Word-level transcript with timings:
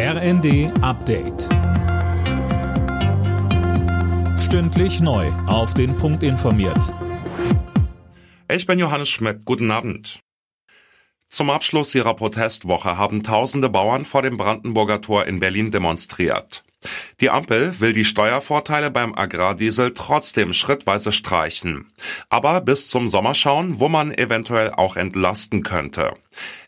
RND 0.00 0.70
Update. 0.80 1.48
Stündlich 4.38 5.00
neu. 5.00 5.26
Auf 5.48 5.74
den 5.74 5.96
Punkt 5.96 6.22
informiert. 6.22 6.94
Ich 8.48 8.64
bin 8.64 8.78
Johannes 8.78 9.08
Schmidt. 9.08 9.44
Guten 9.44 9.72
Abend. 9.72 10.20
Zum 11.26 11.50
Abschluss 11.50 11.96
ihrer 11.96 12.14
Protestwoche 12.14 12.96
haben 12.96 13.24
tausende 13.24 13.68
Bauern 13.68 14.04
vor 14.04 14.22
dem 14.22 14.36
Brandenburger 14.36 15.00
Tor 15.00 15.26
in 15.26 15.40
Berlin 15.40 15.72
demonstriert. 15.72 16.62
Die 17.20 17.30
Ampel 17.30 17.80
will 17.80 17.92
die 17.92 18.04
Steuervorteile 18.04 18.90
beim 18.90 19.14
Agrardiesel 19.14 19.92
trotzdem 19.94 20.52
schrittweise 20.52 21.10
streichen. 21.10 21.90
Aber 22.28 22.60
bis 22.60 22.88
zum 22.88 23.08
Sommer 23.08 23.34
schauen, 23.34 23.80
wo 23.80 23.88
man 23.88 24.12
eventuell 24.16 24.70
auch 24.70 24.96
entlasten 24.96 25.64
könnte. 25.64 26.12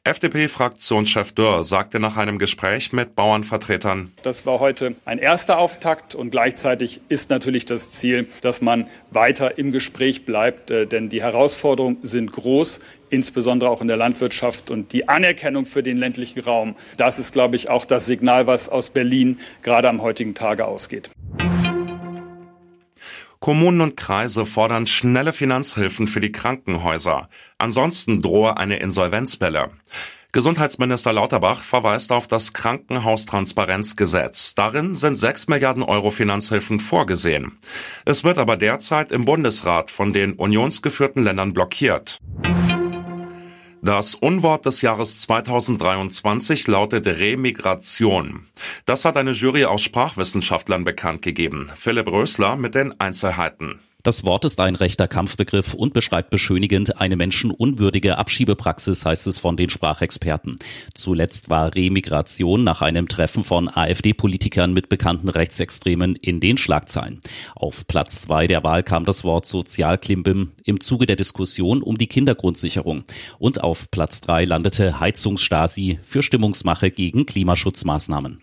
FDP-Fraktionschef 0.02 1.32
Dürr 1.32 1.62
sagte 1.62 2.00
nach 2.00 2.16
einem 2.16 2.38
Gespräch 2.38 2.92
mit 2.92 3.14
Bauernvertretern, 3.14 4.10
Das 4.22 4.46
war 4.46 4.58
heute 4.58 4.96
ein 5.04 5.18
erster 5.18 5.58
Auftakt 5.58 6.14
und 6.14 6.30
gleichzeitig 6.30 7.02
ist 7.08 7.30
natürlich 7.30 7.66
das 7.66 7.90
Ziel, 7.90 8.26
dass 8.40 8.62
man 8.62 8.88
weiter 9.10 9.58
im 9.58 9.70
Gespräch 9.70 10.24
bleibt, 10.24 10.70
äh, 10.70 10.86
denn 10.86 11.10
die 11.10 11.22
Herausforderungen 11.22 11.98
sind 12.02 12.32
groß, 12.32 12.80
insbesondere 13.10 13.70
auch 13.70 13.80
in 13.80 13.88
der 13.88 13.96
Landwirtschaft 13.96 14.70
und 14.70 14.92
die 14.92 15.08
Anerkennung 15.08 15.66
für 15.66 15.82
den 15.82 15.96
ländlichen 15.96 16.40
Raum. 16.40 16.76
Das 16.96 17.18
ist, 17.18 17.32
glaube 17.32 17.56
ich, 17.56 17.68
auch 17.68 17.84
das 17.84 18.06
Signal, 18.06 18.46
was 18.46 18.68
aus 18.68 18.90
Berlin 18.90 19.38
gerade 19.62 19.88
am 19.88 20.02
heutigen 20.02 20.34
Tage 20.34 20.64
ausgeht. 20.64 21.10
Kommunen 23.40 23.80
und 23.80 23.96
Kreise 23.96 24.44
fordern 24.44 24.86
schnelle 24.86 25.32
Finanzhilfen 25.32 26.06
für 26.06 26.20
die 26.20 26.30
Krankenhäuser. 26.30 27.30
Ansonsten 27.56 28.20
drohe 28.20 28.58
eine 28.58 28.76
Insolvenzwelle. 28.76 29.70
Gesundheitsminister 30.32 31.12
Lauterbach 31.12 31.62
verweist 31.62 32.12
auf 32.12 32.28
das 32.28 32.52
Krankenhaustransparenzgesetz. 32.52 34.54
Darin 34.54 34.94
sind 34.94 35.16
6 35.16 35.48
Milliarden 35.48 35.82
Euro 35.82 36.12
Finanzhilfen 36.12 36.78
vorgesehen. 36.78 37.58
Es 38.04 38.22
wird 38.22 38.38
aber 38.38 38.56
derzeit 38.56 39.10
im 39.10 39.24
Bundesrat 39.24 39.90
von 39.90 40.12
den 40.12 40.34
unionsgeführten 40.34 41.24
Ländern 41.24 41.52
blockiert. 41.52 42.20
Das 43.82 44.14
Unwort 44.14 44.66
des 44.66 44.82
Jahres 44.82 45.22
2023 45.22 46.66
lautet 46.66 47.06
Remigration. 47.06 48.46
Das 48.84 49.06
hat 49.06 49.16
eine 49.16 49.30
Jury 49.30 49.64
aus 49.64 49.80
Sprachwissenschaftlern 49.80 50.84
bekannt 50.84 51.22
gegeben. 51.22 51.70
Philipp 51.74 52.08
Rösler 52.08 52.56
mit 52.56 52.74
den 52.74 53.00
Einzelheiten. 53.00 53.80
Das 54.02 54.24
Wort 54.24 54.46
ist 54.46 54.58
ein 54.60 54.76
rechter 54.76 55.08
Kampfbegriff 55.08 55.74
und 55.74 55.92
beschreibt 55.92 56.30
beschönigend 56.30 57.00
eine 57.00 57.16
menschenunwürdige 57.16 58.16
Abschiebepraxis, 58.16 59.04
heißt 59.04 59.26
es 59.26 59.38
von 59.38 59.56
den 59.56 59.68
Sprachexperten. 59.68 60.56
Zuletzt 60.94 61.50
war 61.50 61.74
Remigration 61.74 62.64
nach 62.64 62.80
einem 62.80 63.08
Treffen 63.08 63.44
von 63.44 63.68
AfD-Politikern 63.68 64.72
mit 64.72 64.88
bekannten 64.88 65.28
Rechtsextremen 65.28 66.16
in 66.16 66.40
den 66.40 66.56
Schlagzeilen. 66.56 67.20
Auf 67.54 67.86
Platz 67.86 68.22
zwei 68.22 68.46
der 68.46 68.64
Wahl 68.64 68.82
kam 68.82 69.04
das 69.04 69.24
Wort 69.24 69.44
Sozialklimbim 69.44 70.52
im 70.64 70.80
Zuge 70.80 71.04
der 71.04 71.16
Diskussion 71.16 71.82
um 71.82 71.98
die 71.98 72.06
Kindergrundsicherung. 72.06 73.04
Und 73.38 73.62
auf 73.62 73.90
Platz 73.90 74.22
drei 74.22 74.46
landete 74.46 74.98
Heizungsstasi 74.98 75.98
für 76.02 76.22
Stimmungsmache 76.22 76.90
gegen 76.90 77.26
Klimaschutzmaßnahmen. 77.26 78.38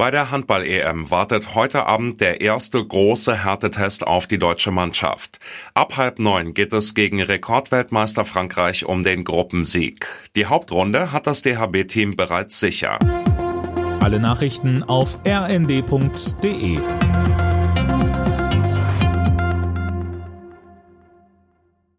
Bei 0.00 0.10
der 0.10 0.30
Handball-EM 0.30 1.10
wartet 1.10 1.54
heute 1.54 1.84
Abend 1.84 2.22
der 2.22 2.40
erste 2.40 2.82
große 2.82 3.44
Härtetest 3.44 4.06
auf 4.06 4.26
die 4.26 4.38
deutsche 4.38 4.70
Mannschaft. 4.70 5.38
Ab 5.74 5.98
halb 5.98 6.18
neun 6.18 6.54
geht 6.54 6.72
es 6.72 6.94
gegen 6.94 7.20
Rekordweltmeister 7.20 8.24
Frankreich 8.24 8.86
um 8.86 9.02
den 9.02 9.24
Gruppensieg. 9.24 10.06
Die 10.36 10.46
Hauptrunde 10.46 11.12
hat 11.12 11.26
das 11.26 11.42
DHB-Team 11.42 12.16
bereits 12.16 12.58
sicher. 12.58 12.98
Alle 14.00 14.20
Nachrichten 14.20 14.82
auf 14.84 15.18
rnd.de 15.26 16.78